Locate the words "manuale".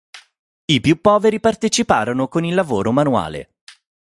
2.91-3.57